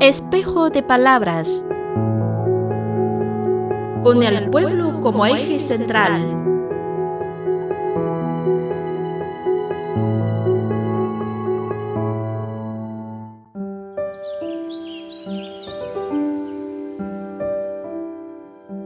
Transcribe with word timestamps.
Espejo 0.00 0.70
de 0.70 0.84
palabras. 0.84 1.64
Con 4.04 4.22
el 4.22 4.48
pueblo 4.48 5.00
como 5.00 5.26
eje 5.26 5.58
central. 5.58 6.22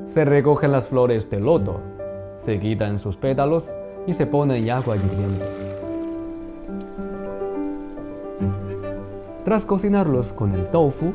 Se 0.06 0.24
recogen 0.24 0.72
las 0.72 0.88
flores 0.88 1.28
de 1.28 1.40
loto, 1.40 1.82
se 2.38 2.58
quitan 2.58 2.98
sus 2.98 3.18
pétalos 3.18 3.74
y 4.06 4.14
se 4.14 4.24
ponen 4.24 4.64
en 4.64 4.70
agua 4.70 4.96
hirviendo. 4.96 5.71
Tras 9.44 9.64
cocinarlos 9.64 10.32
con 10.32 10.54
el 10.54 10.68
tofu, 10.68 11.12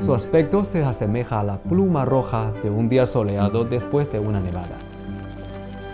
su 0.00 0.12
aspecto 0.12 0.64
se 0.64 0.84
asemeja 0.84 1.38
a 1.38 1.44
la 1.44 1.58
pluma 1.58 2.04
roja 2.04 2.50
de 2.64 2.70
un 2.70 2.88
día 2.88 3.06
soleado 3.06 3.64
después 3.64 4.10
de 4.10 4.18
una 4.18 4.40
nevada. 4.40 4.76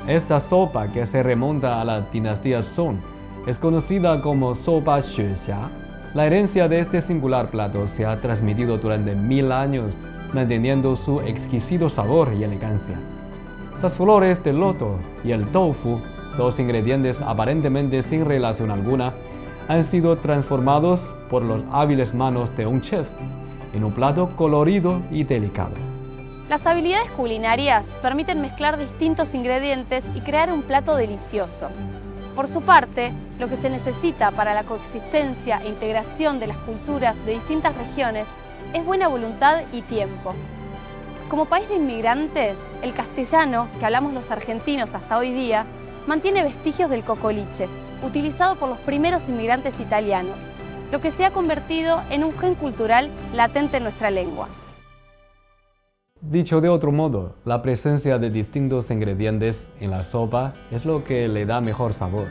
Esta 0.07 0.41
sopa, 0.41 0.91
que 0.91 1.05
se 1.05 1.23
remonta 1.23 1.79
a 1.79 1.85
la 1.85 2.01
dinastía 2.01 2.63
Song, 2.63 2.97
es 3.47 3.59
conocida 3.59 4.23
como 4.23 4.55
sopa 4.55 5.03
Xuexia. 5.03 5.71
La 6.15 6.27
herencia 6.27 6.67
de 6.67 6.81
este 6.81 7.03
singular 7.03 7.51
plato 7.51 7.87
se 7.89 8.07
ha 8.07 8.19
transmitido 8.23 8.79
durante 8.79 9.15
mil 9.15 9.53
años 9.53 9.97
manteniendo 10.33 10.97
su 10.97 11.21
exquisito 11.21 11.91
sabor 11.91 12.33
y 12.33 12.43
elegancia. 12.43 12.97
Las 13.83 13.95
flores 13.95 14.43
de 14.43 14.55
loto 14.55 14.97
y 15.25 15.33
el 15.33 15.47
tofu, 15.49 16.01
dos 16.39 16.59
ingredientes 16.59 17.21
aparentemente 17.21 18.03
sin 18.03 18.25
relación 18.25 18.71
alguna, 18.71 19.13
han 19.71 19.85
sido 19.85 20.19
transformados 20.19 21.15
por 21.31 21.43
los 21.43 21.63
hábiles 21.71 22.13
manos 22.13 22.57
de 22.57 22.67
un 22.67 22.83
chef 22.83 23.07
en 23.73 23.85
un 23.85 23.93
plato 23.93 24.31
colorido 24.35 25.01
y 25.13 25.23
delicado. 25.23 25.75
Las 26.49 26.67
habilidades 26.67 27.09
culinarias 27.13 27.97
permiten 28.03 28.41
mezclar 28.41 28.81
distintos 28.81 29.33
ingredientes 29.33 30.11
y 30.17 30.23
crear 30.23 30.53
un 30.53 30.63
plato 30.63 30.97
delicioso. 30.97 31.69
Por 32.35 32.49
su 32.49 32.63
parte, 32.63 33.13
lo 33.39 33.49
que 33.49 33.57
se 33.57 33.71
necesita 33.71 34.33
para 34.33 34.55
la 34.55 34.65
coexistencia 34.65 35.61
e 35.63 35.69
integración 35.69 36.41
de 36.41 36.49
las 36.49 36.57
culturas 36.59 37.25
de 37.25 37.35
distintas 37.35 37.77
regiones 37.77 38.27
es 38.73 38.85
buena 38.85 39.07
voluntad 39.07 39.63
y 39.73 39.83
tiempo. 39.83 40.35
Como 41.29 41.45
país 41.45 41.69
de 41.69 41.77
inmigrantes, 41.77 42.67
el 42.83 42.93
castellano, 42.93 43.69
que 43.79 43.87
hablamos 43.87 44.15
los 44.15 44.33
argentinos 44.33 44.97
hasta 44.97 45.17
hoy 45.17 45.31
día, 45.31 45.65
mantiene 46.09 46.43
vestigios 46.43 46.91
del 46.91 47.05
cocoliche, 47.05 47.69
utilizado 48.03 48.57
por 48.57 48.69
los 48.69 48.79
primeros 48.79 49.29
inmigrantes 49.29 49.81
italianos, 49.81 50.49
lo 50.91 51.01
que 51.01 51.11
se 51.11 51.25
ha 51.25 51.31
convertido 51.31 52.03
en 52.11 52.25
un 52.25 52.37
gen 52.39 52.55
cultural 52.55 53.11
latente 53.33 53.77
en 53.77 53.85
nuestra 53.85 54.11
lengua. 54.11 54.49
Dicho 56.21 56.61
de 56.61 56.69
otro 56.69 56.93
modo, 56.93 57.37
la 57.45 57.63
presencia 57.63 58.19
de 58.19 58.29
distintos 58.29 58.91
ingredientes 58.91 59.71
en 59.81 59.91
la 59.91 60.05
sopa 60.05 60.53
es 60.71 60.85
lo 60.85 61.03
que 61.03 61.29
le 61.29 61.47
da 61.47 61.61
mejor 61.61 61.95
sabor. 61.95 62.29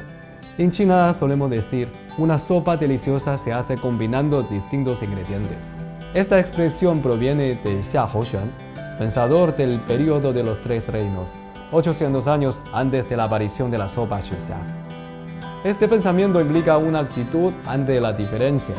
En 0.59 0.69
China 0.71 1.13
solemos 1.13 1.49
decir, 1.49 1.87
una 2.17 2.37
sopa 2.37 2.77
deliciosa 2.77 3.37
se 3.37 3.51
hace 3.51 3.77
combinando 3.77 4.43
distintos 4.43 5.01
ingredientes. 5.01 5.57
Esta 6.13 6.39
expresión 6.39 7.01
proviene 7.01 7.55
de 7.63 7.81
Xia 7.81 8.05
Houxuan, 8.05 8.51
pensador 8.99 9.55
del 9.55 9.79
periodo 9.79 10.33
de 10.33 10.43
los 10.43 10.61
tres 10.61 10.85
reinos, 10.87 11.29
800 11.71 12.27
años 12.27 12.59
antes 12.73 13.07
de 13.09 13.15
la 13.15 13.25
aparición 13.25 13.71
de 13.71 13.77
la 13.77 13.87
sopa 13.89 14.21
Xuxia. 14.21 14.57
Este 15.65 15.89
pensamiento 15.89 16.39
implica 16.39 16.77
una 16.77 16.99
actitud 16.99 17.51
ante 17.65 17.99
la 17.99 18.13
diferencia, 18.13 18.75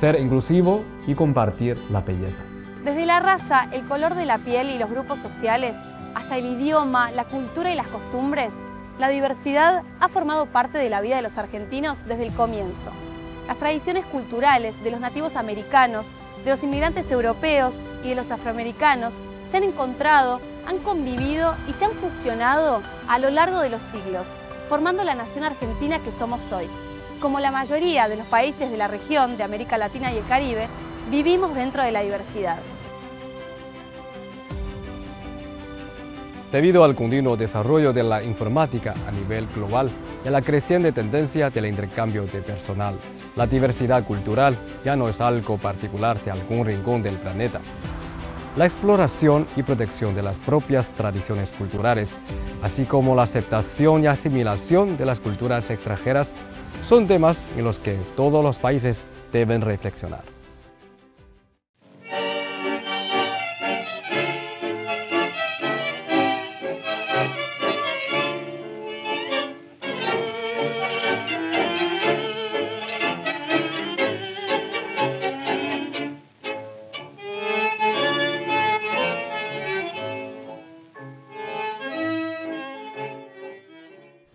ser 0.00 0.18
inclusivo 0.18 0.82
y 1.06 1.14
compartir 1.14 1.78
la 1.90 2.00
belleza. 2.00 2.42
Desde 2.82 3.06
la 3.06 3.20
raza, 3.20 3.68
el 3.70 3.86
color 3.86 4.16
de 4.16 4.26
la 4.26 4.38
piel 4.38 4.70
y 4.70 4.78
los 4.78 4.90
grupos 4.90 5.20
sociales, 5.20 5.76
hasta 6.16 6.36
el 6.36 6.46
idioma, 6.46 7.12
la 7.12 7.22
cultura 7.22 7.70
y 7.70 7.76
las 7.76 7.86
costumbres, 7.86 8.54
la 8.98 9.08
diversidad 9.08 9.84
ha 10.00 10.08
formado 10.08 10.46
parte 10.46 10.78
de 10.78 10.88
la 10.88 11.00
vida 11.00 11.14
de 11.14 11.22
los 11.22 11.38
argentinos 11.38 12.04
desde 12.08 12.26
el 12.26 12.34
comienzo. 12.34 12.90
Las 13.46 13.58
tradiciones 13.58 14.04
culturales 14.06 14.82
de 14.82 14.90
los 14.90 14.98
nativos 14.98 15.36
americanos, 15.36 16.08
de 16.44 16.50
los 16.50 16.62
inmigrantes 16.64 17.08
europeos 17.12 17.78
y 18.02 18.08
de 18.08 18.14
los 18.16 18.32
afroamericanos 18.32 19.14
se 19.48 19.58
han 19.58 19.62
encontrado, 19.62 20.40
han 20.66 20.78
convivido 20.78 21.54
y 21.68 21.72
se 21.72 21.84
han 21.84 21.92
fusionado 21.92 22.82
a 23.08 23.20
lo 23.20 23.30
largo 23.30 23.60
de 23.60 23.70
los 23.70 23.82
siglos, 23.82 24.26
formando 24.68 25.02
la 25.02 25.14
nación 25.14 25.44
argentina 25.44 25.98
que 25.98 26.12
somos 26.12 26.52
hoy. 26.52 26.66
Como 27.20 27.40
la 27.40 27.50
mayoría 27.50 28.06
de 28.06 28.16
los 28.16 28.26
países 28.26 28.70
de 28.70 28.76
la 28.76 28.86
región 28.86 29.36
de 29.36 29.42
América 29.42 29.78
Latina 29.78 30.12
y 30.12 30.18
el 30.18 30.26
Caribe, 30.26 30.68
vivimos 31.10 31.54
dentro 31.54 31.82
de 31.82 31.90
la 31.90 32.02
diversidad. 32.02 32.58
Debido 36.52 36.84
al 36.84 36.94
continuo 36.94 37.36
desarrollo 37.36 37.92
de 37.92 38.02
la 38.02 38.22
informática 38.22 38.94
a 39.06 39.10
nivel 39.10 39.46
global 39.48 39.90
y 40.24 40.28
a 40.28 40.30
la 40.30 40.42
creciente 40.42 40.92
tendencia 40.92 41.50
del 41.50 41.66
intercambio 41.66 42.24
de 42.24 42.40
personal, 42.40 42.94
la 43.36 43.46
diversidad 43.46 44.04
cultural 44.04 44.56
ya 44.84 44.96
no 44.96 45.08
es 45.08 45.20
algo 45.20 45.58
particular 45.58 46.20
de 46.24 46.30
algún 46.30 46.64
rincón 46.64 47.02
del 47.02 47.16
planeta. 47.16 47.60
La 48.58 48.64
exploración 48.66 49.46
y 49.54 49.62
protección 49.62 50.16
de 50.16 50.22
las 50.22 50.36
propias 50.36 50.88
tradiciones 50.88 51.52
culturales, 51.52 52.10
así 52.60 52.86
como 52.86 53.14
la 53.14 53.22
aceptación 53.22 54.02
y 54.02 54.08
asimilación 54.08 54.96
de 54.96 55.06
las 55.06 55.20
culturas 55.20 55.70
extranjeras, 55.70 56.32
son 56.84 57.06
temas 57.06 57.38
en 57.56 57.62
los 57.62 57.78
que 57.78 57.96
todos 58.16 58.42
los 58.42 58.58
países 58.58 59.06
deben 59.32 59.60
reflexionar. 59.60 60.37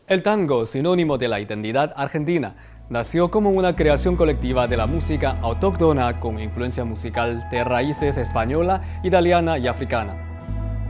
El 0.06 0.22
tango, 0.22 0.66
sinónimo 0.66 1.18
de 1.18 1.30
la 1.30 1.40
identidad 1.40 1.94
argentina, 1.96 2.56
nació 2.90 3.32
como 3.32 3.52
una 3.52 3.74
creación 3.74 4.18
colectiva 4.18 4.68
de 4.68 4.76
la 4.76 4.86
música 4.86 5.38
autóctona 5.42 6.20
con 6.20 6.40
influencia 6.40 6.84
musical 6.84 7.48
de 7.50 7.64
raíces 7.64 8.18
española, 8.18 9.00
italiana 9.04 9.58
y 9.58 9.68
africana. 9.68 10.14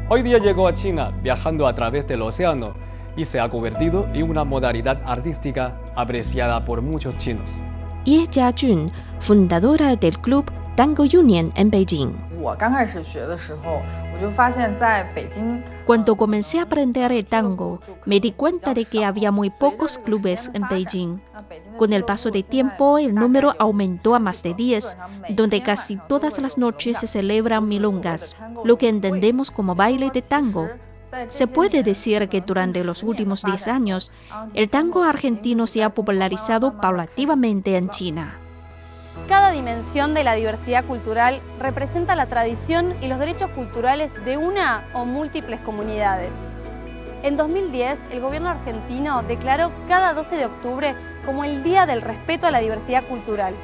Hoy 0.10 0.24
día 0.24 0.40
llegó 0.40 0.68
a 0.68 0.74
China 0.74 1.12
viajando 1.22 1.68
a 1.68 1.76
través 1.76 2.08
del 2.08 2.24
océano 2.24 2.74
y 3.16 3.26
se 3.26 3.40
ha 3.40 3.50
convertido 3.50 4.08
en 4.16 4.28
una 4.32 4.44
modalidad 4.46 5.00
artística 5.06 5.78
apreciada 5.96 6.66
por 6.66 6.82
muchos 6.82 7.16
chinos. 7.20 7.52
Ye 8.06 8.26
Jiajun, 8.32 8.92
fundadora 9.20 9.96
del 9.96 10.18
club 10.18 10.52
Tango 10.76 11.04
Union 11.04 11.54
en 11.56 11.70
Beijing. 11.70 12.16
Cuando 15.86 16.16
comencé 16.16 16.60
a 16.60 16.64
aprender 16.64 17.12
el 17.12 17.26
tango, 17.26 17.82
me 18.06 18.20
di 18.20 18.32
cuenta 18.32 18.74
de 18.74 18.86
que 18.86 19.04
había 19.04 19.32
muy 19.32 19.50
pocos 19.50 19.98
clubes 19.98 20.50
en 20.54 20.64
Beijing. 20.70 21.22
Con 21.78 21.92
el 21.92 22.06
paso 22.06 22.32
del 22.32 22.46
tiempo, 22.46 22.98
el 22.98 23.14
número 23.14 23.54
aumentó 23.60 24.16
a 24.16 24.20
más 24.20 24.44
de 24.44 24.54
10, 24.54 24.98
donde 25.30 25.62
casi 25.62 25.98
todas 26.08 26.40
las 26.40 26.58
noches 26.58 27.00
se 27.00 27.08
celebran 27.08 27.68
milongas, 27.68 28.36
lo 28.64 28.78
que 28.78 28.88
entendemos 28.88 29.52
como 29.52 29.76
baile 29.76 30.10
de 30.10 30.22
tango. 30.22 30.70
Se 31.28 31.48
puede 31.48 31.84
decir 31.84 32.30
que 32.30 32.42
durante 32.42 32.84
los 32.84 33.04
últimos 33.04 33.44
10 33.44 33.68
años, 33.68 34.12
el 34.54 34.70
tango 34.70 35.04
argentino 35.04 35.68
se 35.68 35.84
ha 35.84 35.90
popularizado 35.90 36.80
paulativamente 36.80 37.76
en 37.78 37.90
China. 37.90 38.40
Cada 39.28 39.52
dimensión 39.52 40.14
de 40.14 40.24
la 40.24 40.34
diversidad 40.34 40.86
cultural 40.86 41.42
representa 41.60 42.16
la 42.16 42.28
tradición 42.28 42.96
y 43.02 43.08
los 43.08 43.20
derechos 43.20 43.52
culturales 43.52 44.16
de 44.26 44.38
una 44.38 44.90
o 44.94 45.06
múltiples 45.06 45.60
comunidades. 45.60 46.50
En 47.22 47.38
2010, 47.38 48.08
el 48.12 48.20
gobierno 48.22 48.50
argentino 48.50 49.22
declaró 49.22 49.72
cada 49.88 50.14
12 50.14 50.36
de 50.36 50.46
octubre 50.46 50.96
como 51.26 51.44
el 51.44 51.64
Día 51.64 51.86
del 51.86 52.02
Respeto 52.02 52.48
a 52.48 52.52
la 52.52 52.60
Diversidad 52.60 53.06
Cultural. 53.08 53.56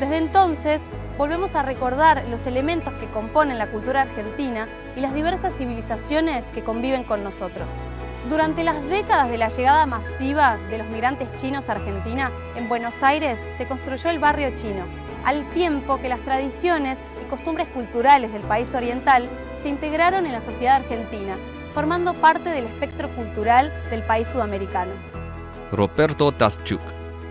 Desde 0.00 0.18
entonces, 0.18 0.90
volvemos 1.16 1.54
a 1.54 1.62
recordar 1.62 2.26
los 2.28 2.46
elementos 2.46 2.92
que 2.94 3.10
componen 3.10 3.58
la 3.58 3.70
cultura 3.70 4.02
argentina 4.02 4.68
y 4.96 5.00
las 5.00 5.14
diversas 5.14 5.54
civilizaciones 5.54 6.52
que 6.52 6.64
conviven 6.64 7.04
con 7.04 7.24
nosotros. 7.24 7.72
Durante 8.28 8.64
las 8.64 8.82
décadas 8.88 9.30
de 9.30 9.38
la 9.38 9.48
llegada 9.48 9.86
masiva 9.86 10.58
de 10.68 10.78
los 10.78 10.88
migrantes 10.88 11.32
chinos 11.36 11.68
a 11.68 11.72
Argentina, 11.72 12.32
en 12.56 12.68
Buenos 12.68 13.04
Aires 13.04 13.46
se 13.50 13.68
construyó 13.68 14.10
el 14.10 14.18
barrio 14.18 14.52
chino, 14.52 14.84
al 15.26 15.50
tiempo 15.50 16.00
que 16.00 16.08
las 16.08 16.22
tradiciones 16.22 17.02
y 17.20 17.28
costumbres 17.28 17.66
culturales 17.68 18.32
del 18.32 18.42
país 18.42 18.72
oriental 18.76 19.28
se 19.56 19.68
integraron 19.68 20.24
en 20.24 20.30
la 20.30 20.40
sociedad 20.40 20.76
argentina, 20.76 21.36
formando 21.74 22.14
parte 22.14 22.48
del 22.50 22.66
espectro 22.66 23.10
cultural 23.10 23.72
del 23.90 24.04
país 24.04 24.28
sudamericano. 24.28 24.92
Roberto 25.72 26.30
Daschuk, 26.30 26.80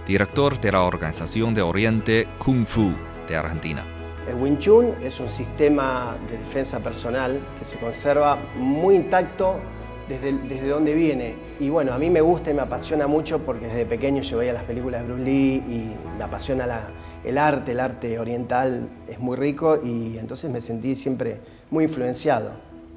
director 0.06 0.60
de 0.60 0.74
la 0.74 0.82
Organización 0.82 1.56
de 1.56 1.62
Oriente 1.62 2.28
Kung 2.38 2.66
Fu 2.66 2.92
de 3.30 3.38
Argentina. 3.38 3.86
El 4.28 4.36
Wing 4.36 4.58
Chun 4.58 4.96
es 5.02 5.22
un 5.22 5.30
sistema 5.30 6.18
de 6.30 6.38
defensa 6.38 6.82
personal 6.82 7.40
que 7.58 7.64
se 7.64 7.78
conserva 7.78 8.38
muy 8.58 8.96
intacto 8.96 9.62
desde, 10.10 10.34
desde 10.34 10.68
donde 10.68 10.94
viene. 10.96 11.36
Y 11.62 11.70
bueno, 11.70 11.94
a 11.94 11.98
mí 11.98 12.10
me 12.10 12.20
gusta 12.20 12.52
y 12.52 12.54
me 12.54 12.62
apasiona 12.62 13.08
mucho 13.08 13.40
porque 13.40 13.68
desde 13.68 13.86
pequeño 13.86 14.22
yo 14.22 14.40
veía 14.40 14.52
las 14.52 14.64
películas 14.64 15.02
de 15.02 15.08
Bruce 15.08 15.24
Lee 15.24 15.64
y 15.70 15.96
me 16.18 16.24
apasiona 16.26 16.66
el 17.26 17.38
arte, 17.38 17.72
el 17.72 17.80
arte 17.80 18.20
oriental 18.20 18.88
es 19.08 19.20
muy 19.20 19.36
rico 19.36 19.80
y 19.84 20.18
entonces 20.18 20.52
me 20.52 20.62
sentí 20.62 20.96
siempre 20.96 21.40
muy 21.72 21.86
influenciado. 21.86 22.52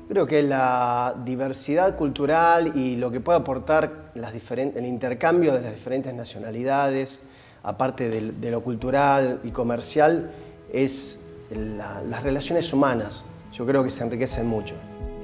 Creo 0.08 0.26
que 0.26 0.42
la 0.42 1.14
diversidad 1.24 1.96
cultural 1.96 2.76
y 2.76 2.96
lo 2.96 3.10
que 3.10 3.20
puede 3.20 3.38
aportar 3.38 4.10
las 4.14 4.32
el 4.34 4.86
intercambio 4.86 5.54
de 5.54 5.62
las 5.62 5.74
diferentes 5.74 6.14
nacionalidades, 6.14 7.22
aparte 7.62 8.08
de, 8.08 8.50
lo 8.50 8.62
cultural 8.62 9.40
y 9.44 9.50
comercial, 9.50 10.30
es 10.72 11.20
las 11.50 12.22
relaciones 12.22 12.72
humanas. 12.72 13.24
Yo 13.52 13.66
creo 13.66 13.82
que 13.84 13.90
se 13.90 14.04
enriquecen 14.04 14.46
mucho. 14.46 14.74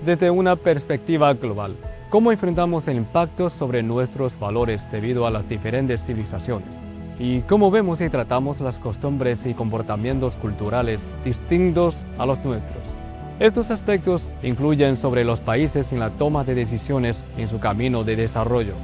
Desde 0.04 0.30
una 0.30 0.56
perspectiva 0.56 1.32
global, 1.34 1.76
¿cómo 2.10 2.32
enfrentamos 2.32 2.88
el 2.88 2.96
impacto 2.96 3.48
sobre 3.48 3.82
nuestros 3.82 4.38
valores 4.38 4.90
debido 4.90 5.26
a 5.26 5.30
las 5.30 5.48
diferentes 5.48 6.02
civilizaciones? 6.04 6.93
¿Y 7.18 7.42
cómo 7.42 7.70
vemos 7.70 8.00
y 8.00 8.08
tratamos 8.08 8.60
las 8.60 8.78
costumbres 8.78 9.46
y 9.46 9.54
comportamientos 9.54 10.34
culturales 10.34 11.00
distintos 11.24 11.98
a 12.18 12.26
los 12.26 12.44
nuestros? 12.44 12.82
Estos 13.38 13.70
aspectos 13.70 14.28
influyen 14.42 14.96
sobre 14.96 15.24
los 15.24 15.40
países 15.40 15.92
en 15.92 16.00
la 16.00 16.10
toma 16.10 16.42
de 16.42 16.56
decisiones 16.56 17.22
en 17.38 17.48
su 17.48 17.60
camino 17.60 18.02
de 18.02 18.16
desarrollo. 18.16 18.74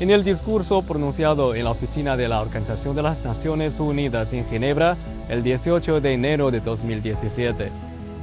En 0.00 0.10
el 0.10 0.24
discurso 0.24 0.82
pronunciado 0.82 1.54
en 1.54 1.64
la 1.64 1.70
oficina 1.70 2.16
de 2.16 2.28
la 2.28 2.40
Organización 2.40 2.96
de 2.96 3.02
las 3.02 3.24
Naciones 3.24 3.78
Unidas 3.78 4.32
en 4.32 4.44
Ginebra 4.46 4.96
el 5.28 5.44
18 5.44 6.00
de 6.00 6.14
enero 6.14 6.50
de 6.50 6.60
2017, 6.60 7.70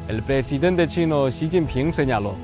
el 0.10 0.24
presidente 0.24 0.88
chino 0.90 1.28
Xi 1.28 1.50
Jinping 1.50 1.94
señaló, 1.94 2.36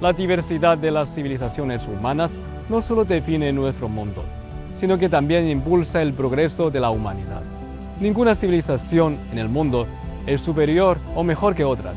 la 0.00 0.12
diversidad 0.12 0.78
de 0.78 0.92
las 0.92 1.12
civilizaciones 1.12 1.82
humanas 1.88 2.30
no 2.68 2.80
solo 2.82 3.04
define 3.04 3.52
nuestro 3.52 3.88
mundo, 3.88 4.22
sino 4.80 4.98
que 4.98 5.08
también 5.08 5.48
impulsa 5.48 6.02
el 6.02 6.12
progreso 6.12 6.70
de 6.70 6.80
la 6.80 6.90
humanidad. 6.90 7.42
Ninguna 8.00 8.34
civilización 8.34 9.18
en 9.32 9.38
el 9.38 9.48
mundo 9.48 9.86
es 10.26 10.40
superior 10.40 10.98
o 11.14 11.24
mejor 11.24 11.54
que 11.54 11.64
otras, 11.64 11.96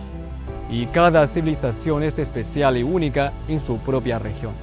y 0.69 0.85
cada 0.87 1.27
civilización 1.27 2.03
es 2.03 2.17
especial 2.17 2.77
y 2.77 2.83
única 2.83 3.33
en 3.47 3.59
su 3.59 3.77
propia 3.77 4.19
región. 4.19 4.53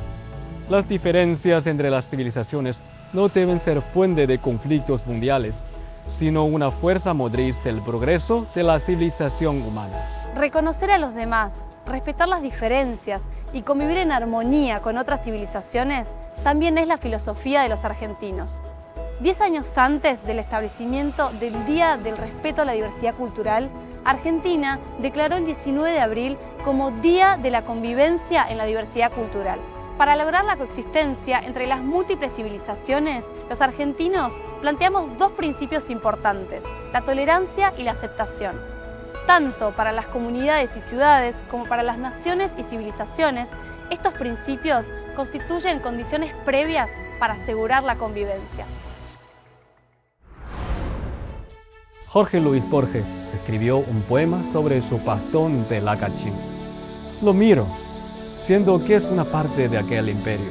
Las 0.68 0.88
diferencias 0.88 1.66
entre 1.66 1.90
las 1.90 2.08
civilizaciones 2.08 2.80
no 3.12 3.28
deben 3.28 3.60
ser 3.60 3.80
fuente 3.80 4.26
de 4.26 4.38
conflictos 4.38 5.06
mundiales, 5.06 5.56
sino 6.16 6.44
una 6.44 6.70
fuerza 6.70 7.14
motriz 7.14 7.62
del 7.62 7.80
progreso 7.82 8.46
de 8.54 8.62
la 8.62 8.80
civilización 8.80 9.62
humana. 9.62 9.96
Reconocer 10.34 10.90
a 10.90 10.98
los 10.98 11.14
demás, 11.14 11.66
respetar 11.88 12.28
las 12.28 12.42
diferencias 12.42 13.26
y 13.52 13.62
convivir 13.62 13.98
en 13.98 14.12
armonía 14.12 14.80
con 14.80 14.98
otras 14.98 15.24
civilizaciones 15.24 16.12
también 16.44 16.78
es 16.78 16.86
la 16.86 16.98
filosofía 16.98 17.62
de 17.62 17.68
los 17.68 17.84
argentinos. 17.84 18.60
Diez 19.20 19.40
años 19.40 19.76
antes 19.76 20.24
del 20.24 20.38
establecimiento 20.38 21.30
del 21.40 21.66
Día 21.66 21.96
del 21.96 22.16
Respeto 22.16 22.62
a 22.62 22.64
la 22.64 22.72
Diversidad 22.72 23.14
Cultural, 23.14 23.68
Argentina 24.04 24.78
declaró 25.00 25.36
el 25.36 25.44
19 25.44 25.90
de 25.90 26.00
abril 26.00 26.38
como 26.64 26.92
Día 26.92 27.36
de 27.36 27.50
la 27.50 27.64
Convivencia 27.64 28.46
en 28.48 28.58
la 28.58 28.64
Diversidad 28.64 29.12
Cultural. 29.12 29.58
Para 29.98 30.14
lograr 30.14 30.44
la 30.44 30.56
coexistencia 30.56 31.40
entre 31.40 31.66
las 31.66 31.82
múltiples 31.82 32.36
civilizaciones, 32.36 33.28
los 33.50 33.60
argentinos 33.60 34.40
planteamos 34.60 35.18
dos 35.18 35.32
principios 35.32 35.90
importantes, 35.90 36.64
la 36.92 37.00
tolerancia 37.00 37.74
y 37.76 37.82
la 37.82 37.92
aceptación. 37.92 38.77
Tanto 39.28 39.72
para 39.72 39.92
las 39.92 40.06
comunidades 40.06 40.74
y 40.74 40.80
ciudades 40.80 41.44
como 41.50 41.66
para 41.66 41.82
las 41.82 41.98
naciones 41.98 42.54
y 42.58 42.62
civilizaciones, 42.62 43.50
estos 43.90 44.14
principios 44.14 44.90
constituyen 45.16 45.80
condiciones 45.80 46.32
previas 46.46 46.92
para 47.20 47.34
asegurar 47.34 47.84
la 47.84 47.96
convivencia. 47.98 48.64
Jorge 52.06 52.40
Luis 52.40 52.66
Borges 52.70 53.04
escribió 53.34 53.76
un 53.76 54.00
poema 54.08 54.42
sobre 54.50 54.80
su 54.88 54.98
pastón 55.00 55.68
de 55.68 55.82
Lacachín. 55.82 56.32
Lo 57.20 57.34
miro 57.34 57.66
siendo 58.46 58.82
que 58.82 58.96
es 58.96 59.04
una 59.04 59.24
parte 59.24 59.68
de 59.68 59.76
aquel 59.76 60.08
imperio, 60.08 60.50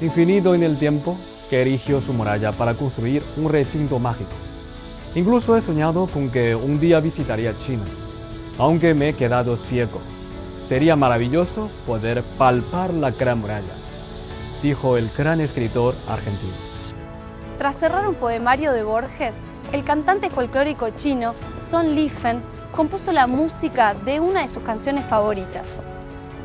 infinito 0.00 0.52
en 0.56 0.64
el 0.64 0.76
tiempo, 0.76 1.16
que 1.48 1.60
erigió 1.60 2.00
su 2.00 2.12
muralla 2.12 2.50
para 2.50 2.74
construir 2.74 3.22
un 3.36 3.48
recinto 3.48 4.00
mágico. 4.00 4.32
Incluso 5.14 5.56
he 5.56 5.62
soñado 5.62 6.06
con 6.06 6.28
que 6.28 6.56
un 6.56 6.78
día 6.78 6.98
visitaría 6.98 7.52
China, 7.66 7.82
aunque 8.60 8.92
me 8.92 9.08
he 9.08 9.12
quedado 9.14 9.56
ciego. 9.56 10.00
Sería 10.68 10.94
maravilloso 10.94 11.70
poder 11.86 12.22
palpar 12.36 12.92
la 12.92 13.10
gran 13.10 13.40
muralla, 13.40 13.72
dijo 14.62 14.98
el 14.98 15.10
gran 15.16 15.40
escritor 15.40 15.94
argentino. 16.08 16.52
Tras 17.56 17.76
cerrar 17.76 18.06
un 18.06 18.14
poemario 18.14 18.72
de 18.72 18.82
Borges, 18.82 19.38
el 19.72 19.82
cantante 19.82 20.28
folclórico 20.28 20.90
chino 20.90 21.34
Son 21.62 21.94
Lifen 21.94 22.42
compuso 22.76 23.12
la 23.12 23.26
música 23.26 23.94
de 23.94 24.20
una 24.20 24.42
de 24.42 24.48
sus 24.48 24.62
canciones 24.62 25.06
favoritas, 25.06 25.80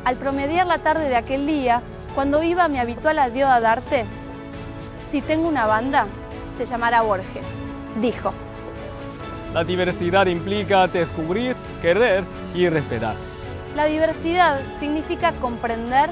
al 0.04 0.16
promediar 0.16 0.66
la 0.66 0.78
tarde 0.78 1.10
de 1.10 1.16
aquel 1.16 1.46
día, 1.46 1.82
cuando 2.14 2.42
iba 2.42 2.64
a 2.64 2.68
mi 2.68 2.78
habitual 2.78 3.18
adiós 3.18 3.50
a 3.50 3.60
darte, 3.60 4.06
si 5.10 5.20
tengo 5.20 5.46
una 5.46 5.66
banda, 5.66 6.06
se 6.56 6.64
llamará 6.64 7.02
Borges, 7.02 7.46
dijo. 8.00 8.32
La 9.56 9.64
diversidad 9.64 10.26
implica 10.26 10.86
descubrir, 10.86 11.56
querer 11.80 12.24
y 12.54 12.68
respetar. 12.68 13.14
La 13.74 13.86
diversidad 13.86 14.60
significa 14.78 15.32
comprender, 15.40 16.10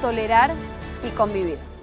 tolerar 0.00 0.54
y 1.02 1.08
convivir. 1.08 1.73